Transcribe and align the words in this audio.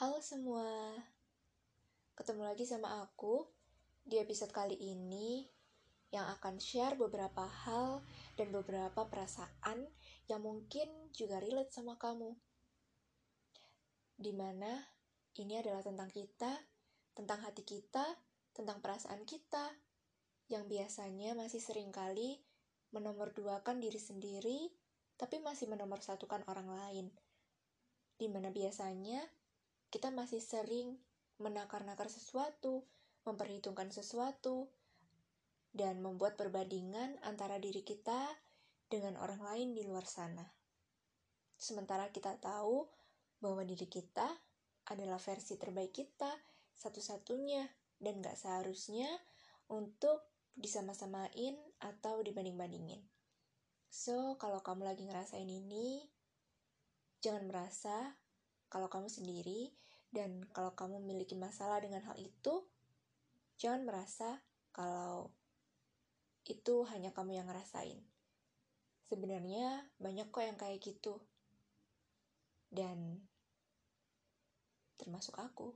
Halo 0.00 0.16
semua, 0.24 0.96
ketemu 2.16 2.48
lagi 2.48 2.64
sama 2.64 3.04
aku 3.04 3.44
di 4.00 4.16
episode 4.16 4.48
kali 4.48 4.72
ini 4.72 5.44
yang 6.08 6.24
akan 6.40 6.56
share 6.56 6.96
beberapa 6.96 7.44
hal 7.44 8.00
dan 8.32 8.48
beberapa 8.48 9.04
perasaan 9.04 9.84
yang 10.24 10.40
mungkin 10.40 10.88
juga 11.12 11.36
relate 11.36 11.68
sama 11.76 12.00
kamu. 12.00 12.32
Di 14.16 14.32
mana 14.32 14.72
ini 15.36 15.60
adalah 15.60 15.84
tentang 15.84 16.08
kita, 16.08 16.48
tentang 17.12 17.44
hati 17.44 17.60
kita, 17.60 18.16
tentang 18.56 18.80
perasaan 18.80 19.28
kita, 19.28 19.68
yang 20.48 20.64
biasanya 20.64 21.36
masih 21.36 21.60
sering 21.60 21.92
kali 21.92 22.40
menomorduakan 22.96 23.84
diri 23.84 24.00
sendiri, 24.00 24.72
tapi 25.20 25.44
masih 25.44 25.68
menomorsatukan 25.68 26.48
orang 26.48 26.72
lain. 26.72 27.12
Di 28.16 28.32
mana 28.32 28.48
biasanya 28.48 29.39
kita 29.90 30.14
masih 30.14 30.38
sering 30.38 30.98
menakar-nakar 31.42 32.06
sesuatu, 32.06 32.86
memperhitungkan 33.26 33.90
sesuatu, 33.90 34.70
dan 35.70 36.02
membuat 36.02 36.34
perbandingan 36.34 37.18
antara 37.22 37.58
diri 37.62 37.86
kita 37.86 38.26
dengan 38.90 39.18
orang 39.18 39.42
lain 39.42 39.68
di 39.74 39.86
luar 39.86 40.02
sana. 40.06 40.42
Sementara 41.54 42.10
kita 42.10 42.38
tahu 42.38 42.86
bahwa 43.38 43.62
diri 43.62 43.86
kita 43.86 44.26
adalah 44.90 45.20
versi 45.22 45.54
terbaik 45.54 45.94
kita, 45.94 46.30
satu-satunya, 46.74 47.62
dan 48.00 48.18
gak 48.24 48.34
seharusnya 48.34 49.06
untuk 49.70 50.26
disama-samain 50.58 51.54
atau 51.78 52.18
dibanding-bandingin. 52.24 53.00
So, 53.90 54.38
kalau 54.38 54.62
kamu 54.62 54.86
lagi 54.86 55.06
ngerasain 55.06 55.46
ini, 55.46 56.02
jangan 57.22 57.46
merasa 57.46 58.18
kalau 58.70 58.86
kamu 58.86 59.10
sendiri 59.10 59.74
dan 60.14 60.46
kalau 60.54 60.72
kamu 60.78 61.02
memiliki 61.02 61.34
masalah 61.34 61.82
dengan 61.82 62.06
hal 62.06 62.14
itu, 62.18 62.62
jangan 63.58 63.82
merasa 63.82 64.38
kalau 64.70 65.34
itu 66.46 66.86
hanya 66.90 67.10
kamu 67.10 67.42
yang 67.42 67.46
ngerasain. 67.50 67.98
Sebenarnya 69.10 69.90
banyak 69.98 70.30
kok 70.30 70.46
yang 70.46 70.58
kayak 70.58 70.78
gitu. 70.82 71.18
Dan 72.70 73.26
termasuk 74.98 75.34
aku. 75.38 75.74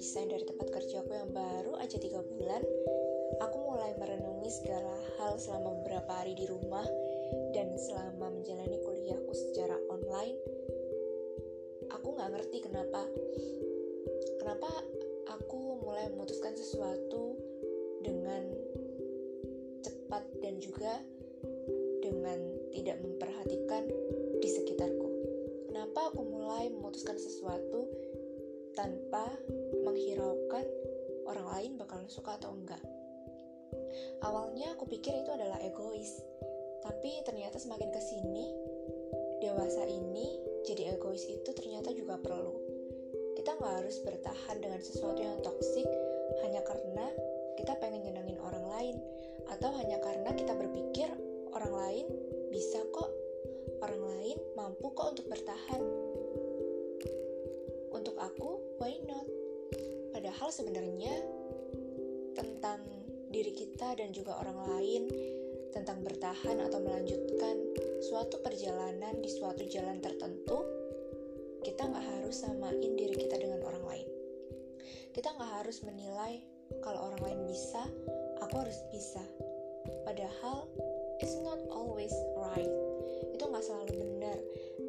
Resign 0.00 0.32
dari 0.32 0.48
tempat 0.48 0.72
kerja 0.72 1.04
aku 1.04 1.12
yang 1.12 1.28
baru 1.28 1.76
aja 1.76 2.00
tiga 2.00 2.24
bulan, 2.24 2.64
aku 3.44 3.56
mulai 3.68 3.92
merenungi 4.00 4.48
segala 4.48 4.96
hal 5.20 5.36
selama 5.36 5.76
beberapa 5.84 6.24
hari 6.24 6.32
di 6.32 6.48
rumah 6.48 6.88
dan 7.52 7.76
selama 7.76 8.32
menjalani 8.32 8.80
kuliahku 8.80 9.28
secara 9.36 9.76
online. 9.92 10.40
Aku 11.92 12.16
nggak 12.16 12.32
ngerti 12.32 12.64
kenapa, 12.64 13.04
kenapa 14.40 14.72
aku 15.36 15.84
mulai 15.84 16.08
memutuskan 16.16 16.56
sesuatu 16.56 17.36
dengan 18.00 18.56
cepat 19.84 20.24
dan 20.40 20.64
juga 20.64 20.96
dengan 22.00 22.40
tidak 22.72 23.04
memperhatikan 23.04 23.84
di 24.40 24.48
sekitarku. 24.48 25.08
Kenapa 25.68 26.08
aku 26.08 26.24
mulai 26.24 26.72
memutuskan 26.72 27.20
sesuatu 27.20 27.84
tanpa 28.80 29.28
menghiraukan 29.84 30.64
orang 31.28 31.46
lain 31.52 31.72
bakal 31.76 32.00
suka 32.08 32.40
atau 32.40 32.56
enggak? 32.56 32.80
Awalnya 34.24 34.72
aku 34.72 34.88
pikir 34.88 35.20
itu 35.20 35.28
adalah 35.28 35.60
egois, 35.60 36.24
tapi 36.80 37.20
ternyata 37.28 37.60
semakin 37.60 37.92
ke 37.92 38.00
sini, 38.00 38.48
dewasa 39.44 39.84
ini 39.84 40.40
jadi 40.64 40.96
egois 40.96 41.28
itu 41.28 41.52
ternyata 41.52 41.92
juga 41.92 42.16
perlu. 42.16 42.56
Kita 43.36 43.60
nggak 43.60 43.84
harus 43.84 44.00
bertahan 44.00 44.56
dengan 44.64 44.80
sesuatu 44.80 45.20
yang 45.20 45.36
toksik 45.44 45.84
hanya 46.40 46.64
karena 46.64 47.04
kita 47.60 47.76
pengen 47.84 48.00
nyenengin 48.08 48.40
orang 48.40 48.64
lain, 48.64 48.96
atau 49.52 49.76
hanya 49.76 50.00
karena 50.00 50.32
kita 50.32 50.56
berpikir 50.56 51.12
orang 51.52 51.74
lain 51.76 52.06
bisa 52.48 52.80
kok 52.96 53.12
orang 53.84 54.00
lain 54.08 54.40
mampu 54.56 54.88
kok 54.96 55.12
untuk 55.12 55.28
bertahan. 55.28 56.09
Padahal 60.40 60.56
sebenarnya 60.56 61.14
tentang 62.32 62.80
diri 63.28 63.52
kita 63.52 63.92
dan 63.92 64.08
juga 64.08 64.40
orang 64.40 64.72
lain 64.72 65.02
tentang 65.68 66.00
bertahan 66.00 66.64
atau 66.64 66.80
melanjutkan 66.80 67.60
suatu 68.08 68.40
perjalanan 68.40 69.20
di 69.20 69.28
suatu 69.28 69.68
jalan 69.68 70.00
tertentu, 70.00 70.64
kita 71.60 71.92
nggak 71.92 72.06
harus 72.08 72.40
samain 72.40 72.96
diri 72.96 73.20
kita 73.20 73.36
dengan 73.36 73.60
orang 73.68 73.84
lain. 73.84 74.08
Kita 75.12 75.28
nggak 75.28 75.60
harus 75.60 75.84
menilai 75.84 76.40
kalau 76.80 77.12
orang 77.12 77.20
lain 77.20 77.40
bisa, 77.44 77.84
aku 78.40 78.64
harus 78.64 78.80
bisa. 78.88 79.20
Padahal, 80.08 80.64
it's 81.20 81.36
not 81.44 81.60
always 81.68 82.16
right 82.40 82.72
itu 83.36 83.44
nggak 83.44 83.60
selalu 83.60 83.92
benar 83.92 84.38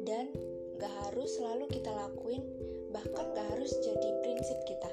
dan 0.08 0.32
nggak 0.80 0.92
harus 1.04 1.28
selalu 1.36 1.68
kita 1.68 1.92
lakuin 1.92 2.40
bahkan 2.88 3.36
nggak 3.36 3.52
harus 3.52 3.76
jadi 3.84 4.08
prinsip 4.24 4.56
kita 4.64 4.88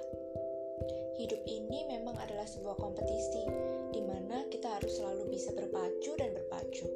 hidup 1.29 1.45
ini 1.45 1.85
memang 1.85 2.17
adalah 2.25 2.49
sebuah 2.49 2.73
kompetisi 2.81 3.45
di 3.93 4.01
mana 4.01 4.49
kita 4.49 4.65
harus 4.65 4.97
selalu 4.97 5.29
bisa 5.29 5.53
berpacu 5.53 6.17
dan 6.17 6.33
berpacu 6.33 6.89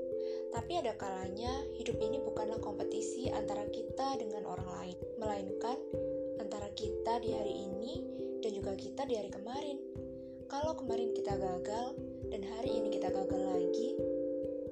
tapi 0.50 0.82
ada 0.82 0.98
kalanya 0.98 1.54
hidup 1.78 2.02
ini 2.02 2.18
bukanlah 2.18 2.58
kompetisi 2.58 3.30
antara 3.30 3.62
kita 3.70 4.18
dengan 4.18 4.50
orang 4.50 4.66
lain 4.82 4.98
melainkan 5.22 5.78
antara 6.42 6.66
kita 6.74 7.22
di 7.22 7.30
hari 7.30 7.62
ini 7.62 7.94
dan 8.42 8.58
juga 8.58 8.74
kita 8.74 9.06
di 9.06 9.22
hari 9.22 9.30
kemarin 9.30 9.78
kalau 10.50 10.74
kemarin 10.82 11.14
kita 11.14 11.38
gagal 11.38 11.94
dan 12.34 12.42
hari 12.58 12.74
ini 12.74 12.90
kita 12.90 13.14
gagal 13.14 13.38
lagi 13.38 14.02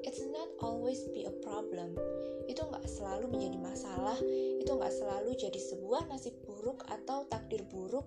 it's 0.02 0.26
not 0.34 0.50
always 0.66 1.06
be 1.14 1.30
a 1.30 1.34
problem. 1.46 1.94
Itu 2.50 2.66
nggak 2.68 2.90
selalu 2.90 3.32
menjadi 3.32 3.58
masalah, 3.62 4.18
itu 4.60 4.68
nggak 4.68 4.92
selalu 4.92 5.38
jadi 5.38 5.60
sebuah 5.62 6.10
nasib 6.10 6.34
buruk 6.42 6.51
atau 6.90 7.26
takdir 7.26 7.66
buruk 7.66 8.06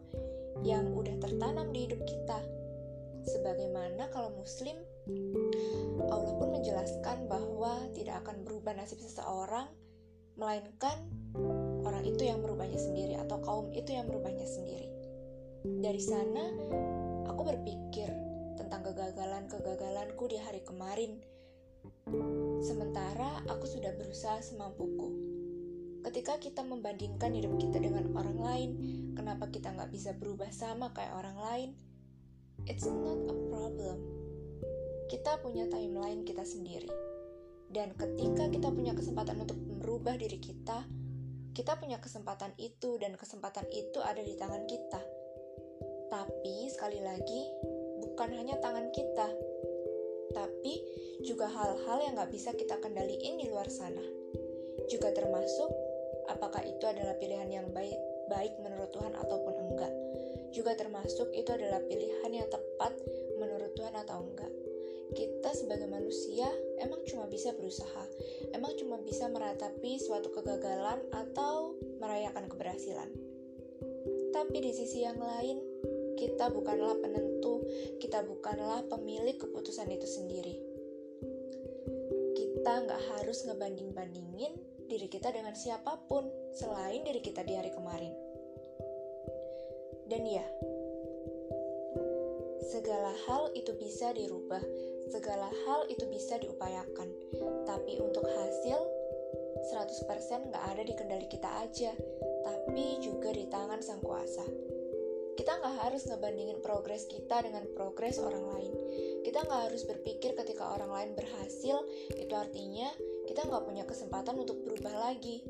yang 0.63 0.95
udah 0.95 1.19
tertanam 1.19 1.75
di 1.75 1.91
hidup 1.91 1.99
kita. 2.07 2.39
Sebagaimana 3.25 4.13
kalau 4.13 4.31
muslim, 4.37 4.77
Allah 6.07 6.35
pun 6.39 6.55
menjelaskan 6.55 7.27
bahwa 7.27 7.89
tidak 7.97 8.23
akan 8.23 8.45
berubah 8.45 8.77
nasib 8.77 9.01
seseorang, 9.01 9.67
melainkan 10.39 10.95
orang 11.83 12.05
itu 12.05 12.29
yang 12.29 12.39
merubahnya 12.45 12.79
sendiri 12.79 13.19
atau 13.19 13.41
kaum 13.43 13.73
itu 13.75 13.91
yang 13.91 14.07
merubahnya 14.07 14.47
sendiri. 14.47 14.93
Dari 15.65 16.03
sana, 16.05 16.45
aku 17.27 17.43
berpikir 17.43 18.13
tentang 18.61 18.85
kegagalan-kegagalanku 18.87 20.29
di 20.29 20.39
hari 20.39 20.61
kemarin, 20.63 21.19
Sementara 22.65 23.45
aku 23.49 23.69
sudah 23.69 23.93
berusaha 23.97 24.41
semampuku. 24.41 25.09
Ketika 26.05 26.37
kita 26.37 26.61
membandingkan 26.61 27.33
hidup 27.33 27.57
kita 27.57 27.81
dengan 27.81 28.13
orang 28.13 28.37
lain, 28.37 28.71
kenapa 29.17 29.49
kita 29.49 29.73
nggak 29.73 29.89
bisa 29.89 30.13
berubah 30.13 30.53
sama 30.53 30.93
kayak 30.93 31.17
orang 31.17 31.39
lain? 31.41 31.71
It's 32.69 32.85
not 32.85 33.25
a 33.25 33.37
problem. 33.49 34.05
Kita 35.09 35.41
punya 35.41 35.65
timeline 35.73 36.29
kita 36.29 36.45
sendiri. 36.45 36.93
Dan 37.73 37.97
ketika 37.97 38.53
kita 38.53 38.69
punya 38.69 38.93
kesempatan 38.93 39.49
untuk 39.49 39.57
merubah 39.57 40.21
diri 40.21 40.37
kita, 40.37 40.85
kita 41.57 41.81
punya 41.81 41.97
kesempatan 41.97 42.53
itu 42.61 43.01
dan 43.01 43.17
kesempatan 43.17 43.65
itu 43.73 43.99
ada 44.05 44.21
di 44.21 44.37
tangan 44.37 44.69
kita. 44.69 45.01
Tapi 46.13 46.69
sekali 46.69 47.01
lagi, 47.01 47.43
bukan 48.05 48.29
hanya 48.37 48.61
tangan 48.61 48.93
kita, 48.93 49.29
tapi 50.37 50.75
juga 51.25 51.49
hal-hal 51.49 51.99
yang 52.05 52.15
gak 52.21 52.29
bisa 52.29 52.53
kita 52.53 52.77
kendaliin 52.77 53.41
di 53.41 53.49
luar 53.49 53.67
sana. 53.73 54.05
Juga 54.91 55.11
termasuk 55.17 55.84
apakah 56.31 56.63
itu 56.65 56.85
adalah 56.87 57.17
pilihan 57.19 57.51
yang 57.51 57.67
baik, 57.71 57.97
baik 58.31 58.55
menurut 58.61 58.91
Tuhan 58.91 59.15
ataupun 59.15 59.55
enggak. 59.55 59.93
Juga 60.55 60.79
termasuk 60.79 61.35
itu 61.35 61.51
adalah 61.51 61.83
pilihan 61.85 62.31
yang 62.31 62.49
tepat 62.49 62.95
menurut 63.39 63.75
Tuhan 63.75 63.95
atau 63.99 64.23
enggak. 64.23 64.53
Kita 65.15 65.51
sebagai 65.55 65.87
manusia 65.87 66.49
emang 66.81 67.05
cuma 67.07 67.29
bisa 67.31 67.55
berusaha, 67.55 68.05
emang 68.57 68.75
cuma 68.81 68.99
bisa 69.03 69.31
meratapi 69.31 70.01
suatu 70.01 70.33
kegagalan 70.33 70.99
atau 71.13 71.77
merayakan 72.03 72.51
keberhasilan. 72.51 73.11
Tapi 74.35 74.57
di 74.59 74.73
sisi 74.75 75.07
yang 75.07 75.21
lain, 75.21 75.63
kita 76.19 76.51
bukanlah 76.51 76.99
penentu, 76.99 77.63
kita 78.03 78.27
bukanlah 78.27 78.83
pemilik 78.91 79.39
keputusan 79.39 79.87
itu 79.95 80.09
sendiri 80.09 80.75
kita 82.65 82.81
nggak 82.81 83.03
harus 83.13 83.45
ngebanding-bandingin 83.45 84.57
diri 84.89 85.09
kita 85.09 85.33
dengan 85.33 85.57
siapa 85.57 85.97
pun 86.07 86.29
selain 86.55 87.03
diri 87.03 87.21
kita 87.25 87.43
di 87.43 87.57
hari 87.57 87.73
kemarin. 87.73 88.13
Dan 90.05 90.23
ya, 90.29 90.45
segala 92.69 93.13
hal 93.25 93.49
itu 93.57 93.73
bisa 93.81 94.13
dirubah, 94.13 94.61
segala 95.09 95.49
hal 95.65 95.89
itu 95.89 96.05
bisa 96.13 96.37
diupayakan. 96.37 97.09
Tapi 97.65 97.97
untuk 98.05 98.29
hasil, 98.29 98.79
100% 99.65 100.53
nggak 100.53 100.65
ada 100.77 100.83
di 100.85 100.93
kendali 100.93 101.27
kita 101.31 101.49
aja, 101.65 101.93
tapi 102.45 103.01
juga 103.01 103.33
di 103.33 103.49
tangan 103.49 103.81
sang 103.81 104.05
kuasa. 104.05 104.45
Kita 105.35 105.57
nggak 105.59 105.77
harus 105.89 106.07
ngebandingin 106.07 106.63
progres 106.63 107.09
kita 107.11 107.43
dengan 107.43 107.67
progres 107.75 108.21
orang 108.21 108.45
lain. 108.55 108.73
Kita 109.25 109.43
nggak 109.43 109.73
harus 109.73 109.83
berpikir 109.89 110.37
ketika 110.37 110.77
orang 110.77 110.93
lain 110.93 111.11
berhasil, 111.17 111.81
itu 112.15 112.35
artinya 112.37 112.87
kita 113.27 113.47
nggak 113.49 113.65
punya 113.65 113.85
kesempatan 113.89 114.37
untuk 114.41 114.61
berubah 114.65 115.11
lagi. 115.11 115.45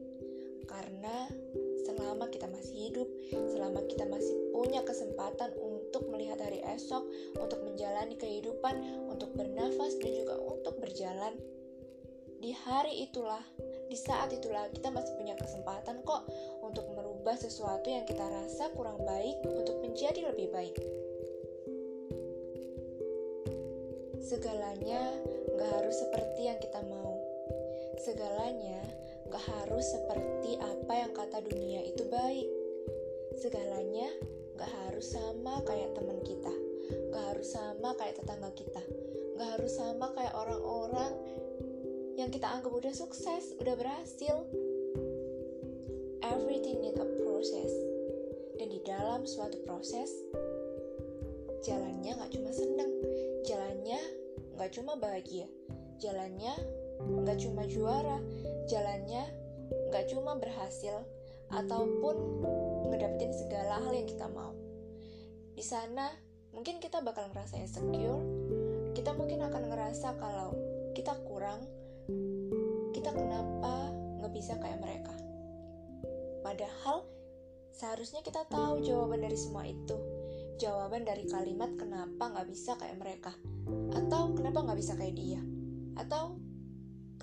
Karena 0.65 1.29
selama 1.85 2.33
kita 2.33 2.49
masih 2.49 2.89
hidup, 2.89 3.09
selama 3.53 3.85
kita 3.87 4.09
masih 4.09 4.33
punya 4.51 4.81
kesempatan 4.83 5.53
untuk 5.61 6.09
melihat 6.09 6.41
hari 6.41 6.65
esok, 6.65 7.05
untuk 7.37 7.61
menjalani 7.63 8.17
kehidupan, 8.17 9.07
untuk 9.13 9.37
bernafas, 9.37 9.95
dan 10.01 10.13
juga 10.17 10.35
untuk 10.41 10.81
berjalan, 10.81 11.37
di 12.45 12.53
hari 12.53 13.09
itulah, 13.09 13.41
di 13.89 13.97
saat 13.97 14.29
itulah 14.29 14.69
kita 14.69 14.93
masih 14.93 15.17
punya 15.17 15.33
kesempatan 15.33 16.05
kok 16.05 16.29
untuk 16.61 16.85
merubah 16.93 17.41
sesuatu 17.41 17.89
yang 17.89 18.05
kita 18.05 18.21
rasa 18.21 18.69
kurang 18.77 19.01
baik 19.01 19.41
untuk 19.49 19.81
menjadi 19.81 20.29
lebih 20.29 20.53
baik. 20.53 20.77
Segalanya 24.21 25.09
gak 25.57 25.71
harus 25.73 25.97
seperti 25.97 26.53
yang 26.53 26.61
kita 26.61 26.85
mau. 26.85 27.14
Segalanya 27.99 28.83
gak 29.31 29.45
harus 29.51 29.87
seperti 29.87 30.59
apa 30.59 30.93
yang 30.95 31.13
kata 31.15 31.39
dunia 31.47 31.83
itu 31.87 32.03
baik. 32.11 32.49
Segalanya 33.39 34.11
gak 34.59 34.73
harus 34.87 35.11
sama 35.15 35.63
kayak 35.67 35.95
teman 35.95 36.19
kita, 36.23 36.55
gak 37.11 37.25
harus 37.35 37.49
sama 37.55 37.95
kayak 37.99 38.19
tetangga 38.19 38.51
kita, 38.55 38.83
gak 39.39 39.49
harus 39.59 39.73
sama 39.75 40.11
kayak 40.15 40.35
orang-orang 40.35 41.13
yang 42.15 42.31
kita 42.31 42.47
anggap 42.47 42.71
udah 42.71 42.95
sukses, 42.95 43.55
udah 43.59 43.75
berhasil. 43.75 44.47
Everything 46.23 46.81
need 46.81 46.99
a 46.99 47.07
process. 47.23 47.71
Dan 48.55 48.71
di 48.71 48.81
dalam 48.87 49.27
suatu 49.27 49.59
proses, 49.67 50.11
jalannya 51.67 52.15
gak 52.15 52.31
cuma 52.31 52.51
seneng, 52.55 52.91
jalannya 53.43 53.99
gak 54.55 54.71
cuma 54.79 54.95
bahagia, 54.95 55.51
jalannya 55.99 56.55
gak 57.25 57.39
cuma 57.41 57.65
juara, 57.69 58.19
jalannya 58.69 59.25
gak 59.93 60.11
cuma 60.13 60.37
berhasil 60.37 61.05
ataupun 61.53 62.17
ngedapetin 62.91 63.33
segala 63.35 63.81
hal 63.83 63.93
yang 63.93 64.09
kita 64.09 64.27
mau. 64.31 64.55
Di 65.55 65.63
sana 65.63 66.11
mungkin 66.51 66.79
kita 66.83 67.03
bakal 67.03 67.31
ngerasa 67.31 67.59
insecure, 67.59 68.23
kita 68.95 69.15
mungkin 69.15 69.43
akan 69.43 69.71
ngerasa 69.71 70.19
kalau 70.19 70.55
kita 70.95 71.15
kurang, 71.27 71.67
kita 72.95 73.11
kenapa 73.11 73.91
nggak 74.23 74.33
bisa 74.33 74.55
kayak 74.63 74.79
mereka. 74.79 75.15
Padahal 76.47 77.03
seharusnya 77.75 78.23
kita 78.23 78.47
tahu 78.47 78.85
jawaban 78.87 79.23
dari 79.25 79.35
semua 79.35 79.67
itu. 79.67 79.99
Jawaban 80.55 81.03
dari 81.03 81.27
kalimat 81.27 81.75
kenapa 81.75 82.31
nggak 82.31 82.47
bisa 82.47 82.79
kayak 82.79 82.95
mereka. 83.01 83.35
Atau 83.91 84.39
kenapa 84.39 84.63
nggak 84.63 84.79
bisa 84.79 84.95
kayak 84.95 85.19
dia. 85.19 85.43
Atau 85.99 86.39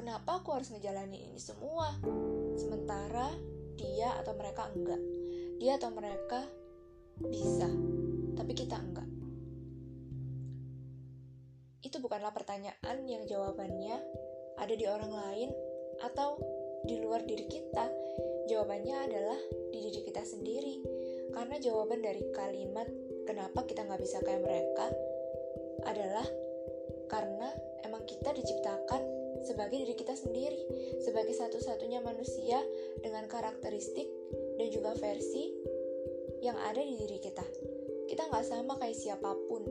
Kenapa 0.02 0.42
aku 0.42 0.58
harus 0.58 0.74
ngejalanin 0.74 1.30
ini 1.30 1.38
semua? 1.38 1.94
Sementara 2.58 3.30
dia 3.78 4.10
atau 4.18 4.34
mereka 4.34 4.66
enggak. 4.74 4.98
Dia 5.62 5.78
atau 5.78 5.94
mereka 5.94 6.42
bisa, 7.22 7.70
tapi 8.34 8.58
kita 8.58 8.82
enggak. 8.82 9.06
Itu 11.86 12.02
bukanlah 12.02 12.34
pertanyaan 12.34 13.06
yang 13.06 13.30
jawabannya 13.30 14.02
ada 14.58 14.74
di 14.74 14.90
orang 14.90 15.14
lain 15.14 15.54
atau 16.02 16.34
di 16.90 16.98
luar 16.98 17.22
diri 17.22 17.46
kita. 17.46 17.86
Jawabannya 18.50 19.06
adalah 19.06 19.38
di 19.70 19.86
diri 19.86 20.02
kita 20.02 20.26
sendiri. 20.26 20.82
Karena 21.30 21.62
jawaban 21.62 22.02
dari 22.02 22.26
kalimat 22.34 22.90
kenapa 23.30 23.70
kita 23.70 23.86
nggak 23.86 24.02
bisa 24.02 24.18
kayak 24.26 24.50
mereka 24.50 24.90
adalah 25.86 26.26
karena 27.06 27.54
emang 27.86 28.02
kita 28.08 28.32
diciptakan 28.32 28.71
sebagai 29.62 29.86
diri 29.86 29.94
kita 29.94 30.18
sendiri, 30.18 30.62
sebagai 31.06 31.38
satu-satunya 31.38 32.02
manusia 32.02 32.58
dengan 33.06 33.30
karakteristik 33.30 34.10
dan 34.58 34.74
juga 34.74 34.98
versi 34.98 35.54
yang 36.42 36.58
ada 36.58 36.82
di 36.82 36.98
diri 36.98 37.22
kita. 37.22 37.46
Kita 38.10 38.26
nggak 38.26 38.42
sama 38.42 38.82
kayak 38.82 38.98
siapa 38.98 39.38
pun. 39.46 39.62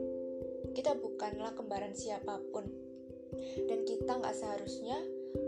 Kita 0.71 0.95
bukanlah 0.95 1.51
kembaran 1.59 1.91
siapa 1.91 2.39
pun. 2.55 2.71
Dan 3.67 3.83
kita 3.83 4.15
nggak 4.15 4.31
seharusnya 4.31 4.95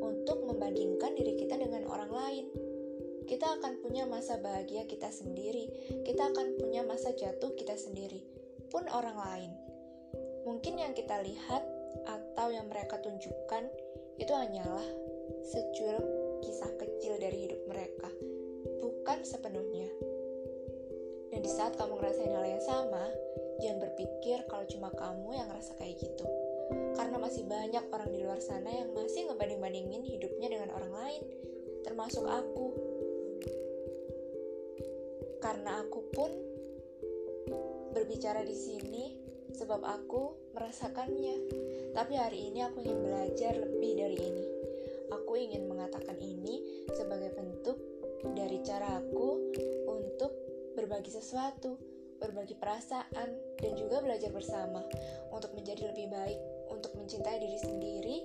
untuk 0.04 0.44
membandingkan 0.44 1.16
diri 1.16 1.39
kita 1.39 1.56
dengan 1.56 1.88
orang 1.88 2.12
lain. 2.12 2.46
Kita 3.24 3.48
akan 3.63 3.80
punya 3.80 4.04
masa 4.04 4.44
bahagia 4.44 4.84
kita 4.92 5.07
sendiri. 5.07 5.72
Kita 6.04 6.36
akan 6.36 6.60
punya 6.60 6.84
masa 6.84 7.16
jatuh 7.16 7.56
kita 7.56 7.80
sendiri. 7.80 8.19
Pun 8.68 8.84
orang 8.92 9.16
lain. 9.16 9.51
Mungkin 10.44 10.84
yang 10.84 10.92
kita 10.92 11.24
lihat 11.24 11.63
atau 12.04 12.51
yang 12.51 12.68
mereka 12.68 13.00
tunjukkan 13.00 13.72
itu 14.18 14.33
hanyalah 14.33 14.86
secuil 15.44 15.98
kisah 16.44 16.71
kecil 16.77 17.18
dari 17.18 17.48
hidup 17.50 17.62
mereka, 17.65 18.10
bukan 18.83 19.25
sepenuhnya. 19.25 19.89
Dan 21.33 21.42
di 21.42 21.50
saat 21.50 21.74
kamu 21.80 21.98
ngerasain 21.98 22.30
hal 22.30 22.45
yang 22.45 22.63
sama, 22.63 23.04
jangan 23.57 23.89
berpikir 23.89 24.45
kalau 24.45 24.65
cuma 24.69 24.94
kamu 24.94 25.33
yang 25.33 25.48
ngerasa 25.50 25.74
kayak 25.81 25.98
gitu. 25.98 26.25
Karena 26.94 27.18
masih 27.18 27.44
banyak 27.50 27.83
orang 27.89 28.10
di 28.13 28.19
luar 28.21 28.38
sana 28.38 28.69
yang 28.69 28.94
masih 28.94 29.25
ngebanding-bandingin 29.30 30.04
hidupnya 30.06 30.48
dengan 30.54 30.69
orang 30.77 30.94
lain, 30.94 31.24
termasuk 31.81 32.25
aku. 32.25 32.68
Karena 35.42 35.83
aku 35.83 36.00
pun 36.13 36.31
berbicara 37.94 38.45
di 38.45 38.56
sini 38.56 39.23
sebab 39.54 39.82
aku 39.86 40.54
merasakannya. 40.58 41.38
Tapi 41.94 42.14
hari 42.18 42.50
ini 42.50 42.66
aku 42.66 42.82
ingin 42.82 43.00
belajar 43.06 43.54
lebih 43.58 43.92
dari 43.96 44.18
ini. 44.18 44.46
Aku 45.14 45.38
ingin 45.38 45.70
mengatakan 45.70 46.18
ini 46.18 46.86
sebagai 46.94 47.38
bentuk 47.38 47.78
dari 48.34 48.60
cara 48.66 48.98
aku 48.98 49.54
untuk 49.86 50.32
berbagi 50.74 51.14
sesuatu, 51.14 51.78
berbagi 52.18 52.58
perasaan, 52.58 53.30
dan 53.62 53.72
juga 53.78 54.02
belajar 54.02 54.34
bersama 54.34 54.82
untuk 55.30 55.54
menjadi 55.54 55.94
lebih 55.94 56.10
baik, 56.10 56.40
untuk 56.74 56.96
mencintai 56.98 57.38
diri 57.38 57.60
sendiri 57.62 58.18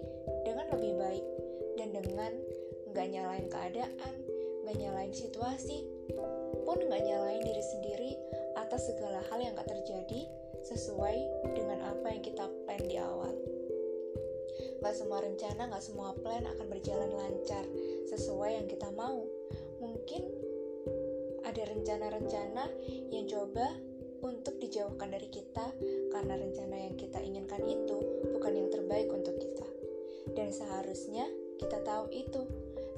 dengan 0.49 0.71
lebih 0.73 0.93
baik, 0.97 1.25
dan 1.76 1.88
dengan 1.93 2.33
nggak 2.88 3.07
nyalain 3.11 3.47
keadaan, 3.52 4.14
nggak 4.64 4.76
nyalain 4.81 5.12
situasi, 5.12 5.85
pun 6.64 6.79
nggak 6.79 7.05
nyalain 7.05 7.43
diri 7.45 7.64
sendiri 7.64 8.12
atas 8.57 8.88
segala 8.88 9.21
hal 9.29 9.38
yang 9.41 9.55
gak 9.55 9.71
terjadi 9.71 10.29
sesuai 10.67 11.17
dengan 11.55 11.79
apa 11.87 12.07
yang 12.11 12.23
kita 12.23 12.47
plan 12.67 12.83
di 12.87 12.97
awal. 12.99 13.35
Gak 14.79 14.95
semua 14.95 15.23
rencana, 15.23 15.71
gak 15.71 15.85
semua 15.85 16.15
plan 16.19 16.47
akan 16.47 16.67
berjalan 16.71 17.11
lancar 17.15 17.65
sesuai 18.11 18.62
yang 18.62 18.67
kita 18.71 18.91
mau. 18.95 19.27
Mungkin 19.83 20.23
ada 21.47 21.62
rencana-rencana 21.67 22.65
yang 23.11 23.27
coba 23.31 23.67
untuk 24.23 24.59
dijauhkan 24.59 25.15
dari 25.15 25.31
kita 25.31 25.67
karena 26.11 26.35
rencana 26.35 26.75
yang 26.75 26.95
kita 26.99 27.23
inginkan 27.23 27.62
itu 27.62 27.97
bukan 28.35 28.53
yang 28.55 28.69
terbaik 28.71 29.11
untuk 29.11 29.38
kita. 29.38 29.67
Dan 30.35 30.50
seharusnya 30.50 31.27
kita 31.59 31.83
tahu 31.83 32.11
itu. 32.11 32.43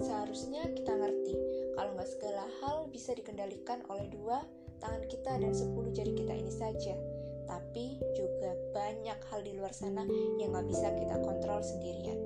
Seharusnya 0.01 0.65
kita 0.73 0.97
ngerti 0.97 1.37
kalau 1.77 1.93
nggak 1.93 2.09
segala 2.09 2.45
hal 2.65 2.89
bisa 2.89 3.13
dikendalikan 3.13 3.85
oleh 3.93 4.09
dua 4.09 4.41
tangan 4.81 5.05
kita 5.13 5.37
dan 5.37 5.53
sepuluh 5.53 5.93
jari 5.93 6.17
kita 6.17 6.33
ini 6.33 6.49
saja 6.49 6.97
tapi 7.51 7.99
juga 8.15 8.55
banyak 8.71 9.19
hal 9.27 9.41
di 9.43 9.59
luar 9.59 9.75
sana 9.75 10.07
yang 10.39 10.55
gak 10.55 10.71
bisa 10.71 10.95
kita 10.95 11.19
kontrol 11.19 11.59
sendirian. 11.59 12.19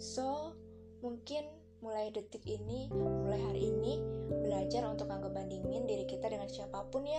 So, 0.00 0.56
mungkin 1.04 1.44
mulai 1.84 2.08
detik 2.14 2.46
ini, 2.48 2.88
mulai 2.94 3.42
hari 3.42 3.68
ini, 3.68 3.98
belajar 4.30 4.86
untuk 4.86 5.10
nggak 5.10 5.34
bandingin 5.34 5.84
diri 5.84 6.06
kita 6.06 6.30
dengan 6.30 6.46
siapa 6.46 6.86
pun 6.88 7.02
ya, 7.02 7.18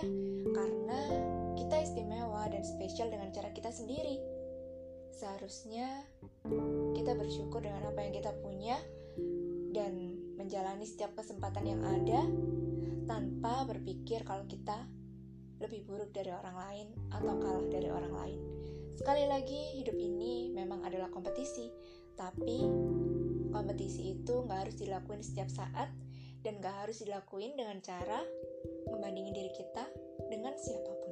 karena 0.56 1.00
kita 1.54 1.84
istimewa 1.84 2.48
dan 2.48 2.64
spesial 2.64 3.12
dengan 3.12 3.28
cara 3.30 3.52
kita 3.52 3.68
sendiri. 3.68 4.18
Seharusnya 5.14 6.08
kita 6.96 7.12
bersyukur 7.12 7.60
dengan 7.60 7.92
apa 7.92 8.00
yang 8.08 8.12
kita 8.16 8.32
punya 8.40 8.80
dan 9.76 10.16
menjalani 10.40 10.88
setiap 10.88 11.12
kesempatan 11.12 11.64
yang 11.68 11.80
ada 11.84 12.20
tanpa 13.04 13.68
berpikir 13.68 14.24
kalau 14.24 14.48
kita 14.48 14.88
lebih 15.62 15.86
buruk 15.86 16.10
dari 16.10 16.30
orang 16.30 16.56
lain 16.56 16.86
atau 17.14 17.34
kalah 17.38 17.66
dari 17.70 17.88
orang 17.90 18.14
lain. 18.14 18.40
Sekali 18.94 19.26
lagi, 19.26 19.82
hidup 19.82 19.98
ini 19.98 20.54
memang 20.54 20.86
adalah 20.86 21.10
kompetisi, 21.10 21.66
tapi 22.14 22.62
kompetisi 23.50 24.14
itu 24.14 24.34
nggak 24.46 24.66
harus 24.66 24.76
dilakuin 24.78 25.22
setiap 25.22 25.50
saat 25.50 25.90
dan 26.46 26.62
nggak 26.62 26.86
harus 26.86 27.02
dilakuin 27.02 27.58
dengan 27.58 27.82
cara 27.82 28.22
membandingin 28.90 29.34
diri 29.34 29.52
kita 29.54 29.84
dengan 30.30 30.54
siapa 30.54 30.92
pun. 30.94 31.03